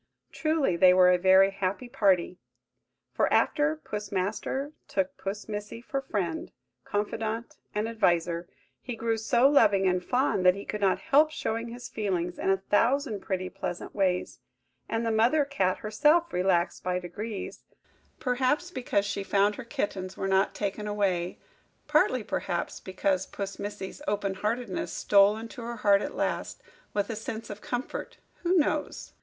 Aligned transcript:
Truly, 0.31 0.75
they 0.75 0.95
were 0.95 1.11
a 1.11 1.19
very 1.19 1.51
happy 1.51 1.87
party; 1.87 2.39
for 3.13 3.31
after 3.31 3.75
Puss 3.75 4.11
Master 4.11 4.71
took 4.87 5.15
Puss 5.15 5.47
Missy 5.47 5.79
for 5.79 6.01
friend, 6.01 6.51
confidante, 6.83 7.57
and 7.75 7.87
adviser, 7.87 8.47
he 8.81 8.95
grew 8.95 9.15
so 9.15 9.47
loving 9.47 9.85
and 9.87 10.03
fond, 10.03 10.43
that 10.43 10.55
he 10.55 10.65
could 10.65 10.81
not 10.81 10.97
help 10.97 11.29
showing 11.29 11.67
his 11.67 11.87
feelings 11.87 12.39
in 12.39 12.49
a 12.49 12.57
thousand 12.57 13.19
pretty 13.19 13.47
pleasant 13.47 13.93
ways: 13.93 14.39
and 14.89 15.05
the 15.05 15.11
mother 15.11 15.45
cat 15.45 15.77
herself 15.77 16.33
relaxed 16.33 16.83
by 16.83 16.97
degrees; 16.97 17.61
perhaps 18.19 18.71
because 18.71 19.05
she 19.05 19.21
found 19.23 19.53
her 19.53 19.63
kittens 19.63 20.17
were 20.17 20.27
not 20.27 20.55
taken 20.55 20.87
away–partly, 20.87 22.23
perhaps, 22.23 22.79
because 22.79 23.27
Puss 23.27 23.59
Missy's 23.59 24.01
open 24.07 24.33
heartedness 24.33 24.91
stole 24.91 25.37
into 25.37 25.61
her 25.61 25.75
heart 25.75 26.01
at 26.01 26.15
last, 26.15 26.63
with 26.91 27.11
a 27.11 27.15
sense 27.15 27.51
of 27.51 27.61
comfort–who 27.61 28.57
knows? 28.57 29.13